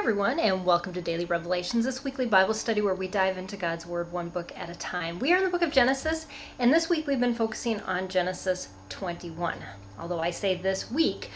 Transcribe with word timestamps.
everyone, 0.00 0.40
and 0.40 0.64
welcome 0.64 0.94
to 0.94 1.02
Daily 1.02 1.26
Revelations, 1.26 1.84
this 1.84 2.02
weekly 2.02 2.24
Bible 2.24 2.54
study 2.54 2.80
where 2.80 2.94
we 2.94 3.06
dive 3.06 3.36
into 3.36 3.54
God's 3.54 3.84
Word 3.84 4.10
one 4.10 4.30
book 4.30 4.50
at 4.56 4.70
a 4.70 4.74
time. 4.76 5.18
We 5.18 5.30
are 5.34 5.36
in 5.36 5.44
the 5.44 5.50
book 5.50 5.60
of 5.60 5.70
Genesis, 5.70 6.26
and 6.58 6.72
this 6.72 6.88
week 6.88 7.06
we've 7.06 7.20
been 7.20 7.34
focusing 7.34 7.80
on 7.80 8.08
Genesis 8.08 8.68
21. 8.88 9.58
Although 9.98 10.20
I 10.20 10.30
say 10.30 10.56
this 10.56 10.90
week, 10.90 11.28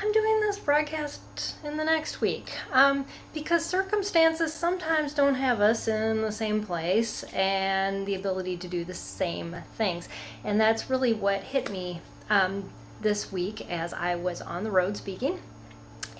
I'm 0.00 0.12
doing 0.12 0.40
this 0.40 0.60
broadcast 0.60 1.56
in 1.64 1.76
the 1.76 1.82
next 1.82 2.20
week 2.20 2.52
um, 2.70 3.04
because 3.34 3.64
circumstances 3.64 4.54
sometimes 4.54 5.12
don't 5.12 5.34
have 5.34 5.60
us 5.60 5.88
in 5.88 6.22
the 6.22 6.30
same 6.30 6.62
place 6.62 7.24
and 7.34 8.06
the 8.06 8.14
ability 8.14 8.58
to 8.58 8.68
do 8.68 8.84
the 8.84 8.94
same 8.94 9.56
things. 9.74 10.08
And 10.44 10.60
that's 10.60 10.88
really 10.88 11.14
what 11.14 11.42
hit 11.42 11.68
me 11.68 12.00
um, 12.30 12.70
this 13.00 13.32
week 13.32 13.68
as 13.68 13.92
I 13.92 14.14
was 14.14 14.40
on 14.40 14.62
the 14.62 14.70
road 14.70 14.96
speaking 14.96 15.40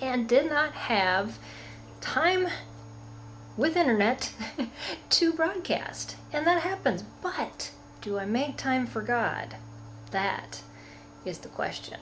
and 0.01 0.27
did 0.27 0.49
not 0.49 0.73
have 0.73 1.37
time 2.01 2.47
with 3.57 3.75
internet 3.75 4.33
to 5.09 5.33
broadcast. 5.33 6.15
And 6.31 6.45
that 6.47 6.61
happens. 6.61 7.03
But 7.21 7.71
do 8.01 8.17
I 8.17 8.25
make 8.25 8.57
time 8.57 8.87
for 8.87 9.01
God? 9.01 9.55
That 10.11 10.61
is 11.25 11.39
the 11.39 11.49
question. 11.49 11.99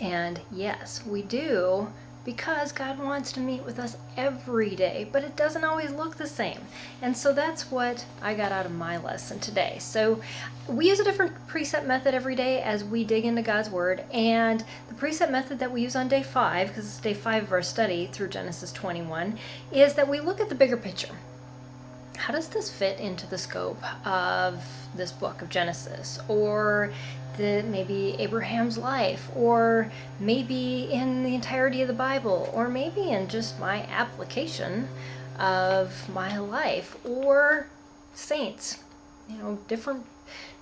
And 0.00 0.40
yes, 0.50 1.04
we 1.04 1.22
do 1.22 1.88
because 2.24 2.72
God 2.72 2.98
wants 2.98 3.32
to 3.32 3.40
meet 3.40 3.64
with 3.64 3.78
us 3.78 3.96
every 4.16 4.76
day, 4.76 5.08
but 5.10 5.24
it 5.24 5.36
doesn't 5.36 5.64
always 5.64 5.90
look 5.90 6.16
the 6.16 6.26
same. 6.26 6.60
And 7.02 7.16
so 7.16 7.32
that's 7.32 7.70
what 7.70 8.04
I 8.22 8.34
got 8.34 8.52
out 8.52 8.66
of 8.66 8.72
my 8.72 8.98
lesson 8.98 9.40
today. 9.40 9.76
So 9.80 10.20
we 10.68 10.88
use 10.88 11.00
a 11.00 11.04
different 11.04 11.32
preset 11.48 11.86
method 11.86 12.14
every 12.14 12.34
day 12.34 12.60
as 12.62 12.84
we 12.84 13.04
dig 13.04 13.24
into 13.24 13.42
God's 13.42 13.70
Word. 13.70 14.04
And 14.12 14.64
the 14.88 14.94
preset 14.94 15.30
method 15.30 15.58
that 15.58 15.72
we 15.72 15.82
use 15.82 15.96
on 15.96 16.08
day 16.08 16.22
five, 16.22 16.68
because 16.68 16.86
it's 16.86 17.00
day 17.00 17.14
five 17.14 17.44
of 17.44 17.52
our 17.52 17.62
study 17.62 18.08
through 18.12 18.28
Genesis 18.28 18.72
21, 18.72 19.38
is 19.72 19.94
that 19.94 20.08
we 20.08 20.20
look 20.20 20.40
at 20.40 20.48
the 20.48 20.54
bigger 20.54 20.76
picture. 20.76 21.14
How 22.20 22.34
does 22.34 22.48
this 22.48 22.70
fit 22.70 23.00
into 23.00 23.26
the 23.26 23.38
scope 23.38 23.82
of 24.06 24.62
this 24.94 25.10
book 25.10 25.40
of 25.40 25.48
Genesis? 25.48 26.18
Or 26.28 26.92
the 27.38 27.62
maybe 27.62 28.14
Abraham's 28.18 28.76
life, 28.76 29.30
or 29.34 29.90
maybe 30.18 30.90
in 30.92 31.22
the 31.22 31.34
entirety 31.34 31.80
of 31.80 31.88
the 31.88 31.94
Bible, 31.94 32.50
or 32.52 32.68
maybe 32.68 33.08
in 33.08 33.26
just 33.28 33.58
my 33.58 33.84
application 33.84 34.86
of 35.38 36.10
my 36.10 36.36
life, 36.36 36.94
or 37.06 37.68
saints, 38.12 38.84
you 39.26 39.38
know, 39.38 39.58
different 39.66 40.04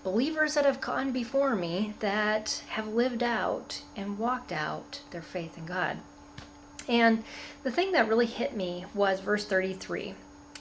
believers 0.04 0.54
that 0.54 0.64
have 0.64 0.80
gone 0.80 1.10
before 1.10 1.56
me 1.56 1.92
that 1.98 2.62
have 2.68 2.86
lived 2.86 3.24
out 3.24 3.82
and 3.96 4.16
walked 4.16 4.52
out 4.52 5.02
their 5.10 5.22
faith 5.22 5.58
in 5.58 5.66
God. 5.66 5.98
And 6.86 7.24
the 7.64 7.72
thing 7.72 7.90
that 7.92 8.08
really 8.08 8.26
hit 8.26 8.56
me 8.56 8.84
was 8.94 9.18
verse 9.18 9.44
33. 9.44 10.14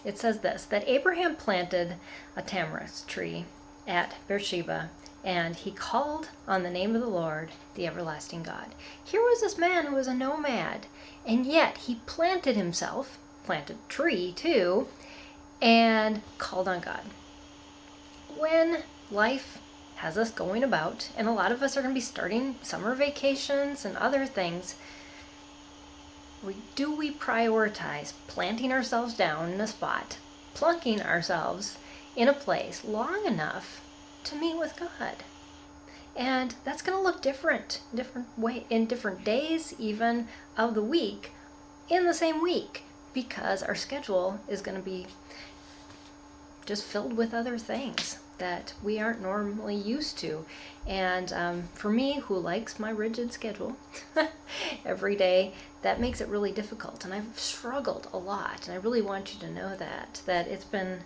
It 0.05 0.17
says 0.17 0.39
this 0.39 0.65
that 0.65 0.87
Abraham 0.87 1.35
planted 1.35 1.95
a 2.35 2.41
tamarisk 2.41 3.07
tree 3.07 3.45
at 3.87 4.15
Beersheba 4.27 4.89
and 5.23 5.55
he 5.57 5.71
called 5.71 6.29
on 6.47 6.63
the 6.63 6.69
name 6.69 6.95
of 6.95 7.01
the 7.01 7.07
Lord, 7.07 7.51
the 7.75 7.85
everlasting 7.85 8.43
God. 8.43 8.67
Here 9.03 9.19
was 9.19 9.41
this 9.41 9.57
man 9.57 9.87
who 9.87 9.95
was 9.95 10.07
a 10.07 10.13
nomad, 10.13 10.85
and 11.25 11.45
yet 11.45 11.79
he 11.79 11.95
planted 12.05 12.55
himself, 12.55 13.17
planted 13.43 13.75
a 13.75 13.91
tree 13.91 14.31
too, 14.31 14.87
and 15.61 16.21
called 16.37 16.69
on 16.69 16.79
God. 16.79 17.01
When 18.37 18.83
life 19.11 19.57
has 19.95 20.17
us 20.17 20.31
going 20.31 20.63
about, 20.63 21.09
and 21.17 21.27
a 21.27 21.33
lot 21.33 21.51
of 21.51 21.61
us 21.61 21.75
are 21.75 21.81
going 21.81 21.93
to 21.93 21.99
be 21.99 22.01
starting 22.01 22.55
summer 22.61 22.95
vacations 22.95 23.83
and 23.83 23.97
other 23.97 24.25
things, 24.25 24.75
we, 26.43 26.55
do 26.75 26.95
we 26.95 27.11
prioritize 27.11 28.13
planting 28.27 28.71
ourselves 28.71 29.13
down 29.13 29.51
in 29.51 29.61
a 29.61 29.67
spot, 29.67 30.17
plunking 30.53 31.01
ourselves 31.01 31.77
in 32.15 32.27
a 32.27 32.33
place 32.33 32.83
long 32.83 33.25
enough 33.25 33.81
to 34.23 34.35
meet 34.35 34.57
with 34.57 34.77
God. 34.77 35.23
And 36.15 36.55
that's 36.63 36.81
going 36.81 36.97
to 36.97 37.03
look 37.03 37.21
different, 37.21 37.81
different 37.93 38.27
way 38.37 38.65
in 38.69 38.87
different 38.87 39.23
days 39.23 39.73
even 39.77 40.27
of 40.57 40.73
the 40.73 40.81
week 40.81 41.31
in 41.89 42.05
the 42.05 42.13
same 42.13 42.41
week 42.41 42.83
because 43.13 43.61
our 43.63 43.75
schedule 43.75 44.39
is 44.47 44.61
going 44.61 44.77
to 44.77 44.83
be 44.83 45.07
just 46.65 46.83
filled 46.83 47.13
with 47.13 47.33
other 47.33 47.57
things 47.57 48.19
that 48.37 48.73
we 48.83 48.99
aren't 48.99 49.21
normally 49.21 49.75
used 49.75 50.17
to. 50.19 50.45
And 50.85 51.33
um, 51.33 51.63
for 51.73 51.89
me, 51.89 52.19
who 52.19 52.37
likes 52.37 52.79
my 52.79 52.89
rigid 52.89 53.33
schedule 53.33 53.77
every 54.85 55.15
day, 55.15 55.53
that 55.81 55.99
makes 55.99 56.21
it 56.21 56.27
really 56.27 56.51
difficult. 56.51 57.03
And 57.03 57.13
I've 57.13 57.39
struggled 57.39 58.07
a 58.13 58.17
lot. 58.17 58.67
And 58.67 58.77
I 58.77 58.81
really 58.81 59.01
want 59.01 59.33
you 59.33 59.39
to 59.41 59.51
know 59.53 59.75
that, 59.75 60.21
that 60.25 60.47
it's 60.47 60.65
been 60.65 60.99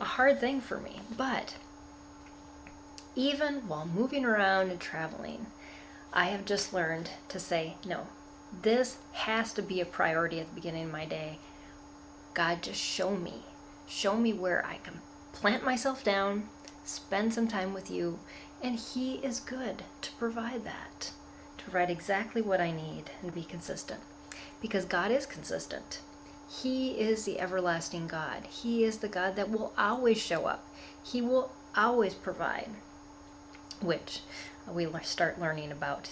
a 0.00 0.04
hard 0.04 0.40
thing 0.40 0.60
for 0.60 0.78
me. 0.78 1.00
But 1.16 1.54
even 3.14 3.68
while 3.68 3.86
moving 3.86 4.24
around 4.24 4.70
and 4.70 4.80
traveling, 4.80 5.46
I 6.12 6.26
have 6.26 6.44
just 6.44 6.72
learned 6.72 7.10
to 7.28 7.38
say, 7.38 7.76
no, 7.86 8.06
this 8.62 8.98
has 9.12 9.52
to 9.54 9.62
be 9.62 9.80
a 9.80 9.86
priority 9.86 10.40
at 10.40 10.48
the 10.48 10.54
beginning 10.54 10.84
of 10.84 10.92
my 10.92 11.06
day. 11.06 11.38
God, 12.34 12.62
just 12.62 12.80
show 12.80 13.16
me. 13.16 13.44
Show 13.86 14.16
me 14.16 14.32
where 14.32 14.64
I 14.64 14.76
can 14.76 15.00
plant 15.32 15.64
myself 15.64 16.04
down, 16.04 16.48
spend 16.84 17.32
some 17.34 17.48
time 17.48 17.72
with 17.74 17.90
you, 17.90 18.18
and 18.62 18.78
He 18.78 19.16
is 19.16 19.40
good 19.40 19.84
to 20.00 20.12
provide 20.12 20.64
that, 20.64 21.12
to 21.58 21.64
provide 21.64 21.90
exactly 21.90 22.42
what 22.42 22.60
I 22.60 22.70
need 22.70 23.10
and 23.22 23.34
be 23.34 23.44
consistent. 23.44 24.00
Because 24.60 24.84
God 24.84 25.10
is 25.10 25.26
consistent. 25.26 26.00
He 26.48 26.92
is 26.92 27.24
the 27.24 27.40
everlasting 27.40 28.06
God. 28.06 28.46
He 28.46 28.84
is 28.84 28.98
the 28.98 29.08
God 29.08 29.36
that 29.36 29.50
will 29.50 29.72
always 29.78 30.18
show 30.18 30.44
up. 30.46 30.64
He 31.02 31.22
will 31.22 31.50
always 31.74 32.14
provide 32.14 32.68
which 33.80 34.20
we 34.70 34.86
start 35.02 35.40
learning 35.40 35.72
about 35.72 36.10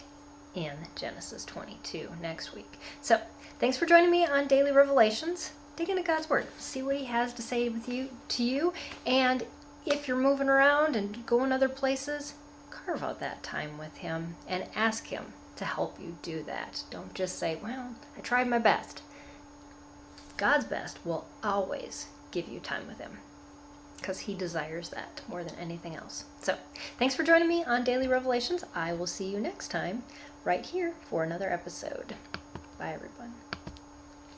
in 0.54 0.72
Genesis 0.96 1.44
22 1.44 2.08
next 2.20 2.54
week. 2.54 2.78
So, 3.00 3.20
thanks 3.58 3.76
for 3.76 3.86
joining 3.86 4.10
me 4.10 4.26
on 4.26 4.46
Daily 4.46 4.72
Revelations. 4.72 5.52
Dig 5.76 5.88
into 5.88 6.02
God's 6.02 6.28
Word, 6.28 6.46
see 6.58 6.82
what 6.82 6.96
He 6.96 7.04
has 7.04 7.32
to 7.34 7.42
say 7.42 7.68
with 7.68 7.88
you 7.88 8.08
to 8.28 8.42
you, 8.42 8.72
and 9.06 9.44
if 9.86 10.06
you're 10.06 10.16
moving 10.16 10.48
around 10.48 10.96
and 10.96 11.24
going 11.26 11.52
other 11.52 11.68
places, 11.68 12.34
carve 12.70 13.02
out 13.02 13.20
that 13.20 13.42
time 13.42 13.78
with 13.78 13.96
Him 13.98 14.36
and 14.46 14.68
ask 14.74 15.06
Him 15.06 15.32
to 15.56 15.64
help 15.64 16.00
you 16.00 16.16
do 16.22 16.42
that. 16.44 16.84
Don't 16.90 17.14
just 17.14 17.38
say, 17.38 17.56
"Well, 17.56 17.94
I 18.16 18.20
tried 18.20 18.48
my 18.48 18.58
best." 18.58 19.02
God's 20.36 20.64
best 20.64 21.04
will 21.04 21.26
always 21.42 22.06
give 22.30 22.48
you 22.48 22.60
time 22.60 22.86
with 22.86 22.98
Him 22.98 23.18
because 24.00 24.20
he 24.20 24.34
desires 24.34 24.88
that 24.90 25.20
more 25.28 25.44
than 25.44 25.54
anything 25.56 25.94
else. 25.94 26.24
So, 26.40 26.56
thanks 26.98 27.14
for 27.14 27.22
joining 27.22 27.48
me 27.48 27.64
on 27.64 27.84
Daily 27.84 28.08
Revelations. 28.08 28.64
I 28.74 28.92
will 28.92 29.06
see 29.06 29.26
you 29.26 29.38
next 29.38 29.68
time 29.68 30.02
right 30.44 30.64
here 30.64 30.94
for 31.08 31.22
another 31.22 31.52
episode. 31.52 32.14
Bye, 32.78 32.94
everyone. 32.94 33.34